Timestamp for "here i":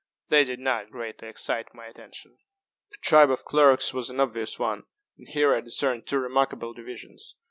5.27-5.61